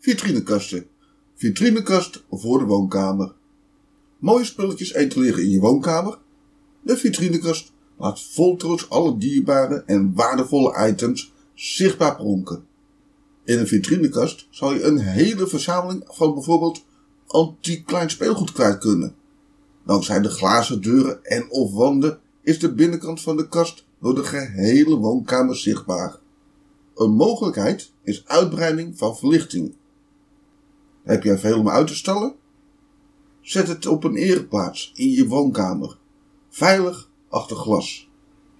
Vitrinekasten. 0.00 0.86
Vitrinekast 1.34 2.24
voor 2.30 2.58
de 2.58 2.64
woonkamer. 2.64 3.32
Mooie 4.18 4.44
spulletjes 4.44 4.92
etaleren 4.92 5.42
in 5.42 5.50
je 5.50 5.60
woonkamer. 5.60 6.18
De 6.82 6.96
vitrinekast 6.96 7.72
laat 7.96 8.22
vol 8.22 8.56
trots 8.56 8.90
alle 8.90 9.18
dierbare 9.18 9.82
en 9.86 10.14
waardevolle 10.14 10.88
items 10.88 11.32
zichtbaar 11.54 12.16
pronken. 12.16 12.64
In 13.44 13.58
een 13.58 13.66
vitrinekast 13.66 14.46
zal 14.50 14.72
je 14.72 14.82
een 14.82 14.98
hele 14.98 15.46
verzameling 15.46 16.04
van 16.06 16.34
bijvoorbeeld 16.34 16.84
antiek 17.26 17.86
klein 17.86 18.10
speelgoed 18.10 18.52
kwijt 18.52 18.78
kunnen. 18.78 19.14
Dankzij 19.86 20.20
de 20.20 20.30
glazen 20.30 20.82
deuren 20.82 21.24
en 21.24 21.50
of 21.50 21.72
wanden 21.72 22.18
is 22.42 22.58
de 22.58 22.74
binnenkant 22.74 23.20
van 23.20 23.36
de 23.36 23.48
kast 23.48 23.84
door 24.00 24.14
de 24.14 24.24
gehele 24.24 24.96
woonkamer 24.96 25.56
zichtbaar. 25.56 26.18
Een 26.94 27.10
mogelijkheid 27.10 27.92
is 28.02 28.26
uitbreiding 28.26 28.98
van 28.98 29.16
verlichting. 29.16 29.74
Heb 31.08 31.22
jij 31.22 31.38
veel 31.38 31.58
om 31.58 31.68
uit 31.68 31.86
te 31.86 31.94
stellen? 31.94 32.34
Zet 33.40 33.68
het 33.68 33.86
op 33.86 34.04
een 34.04 34.16
ereplaats 34.16 34.92
in 34.94 35.10
je 35.10 35.26
woonkamer, 35.26 35.98
veilig 36.48 37.10
achter 37.28 37.56
glas. 37.56 38.10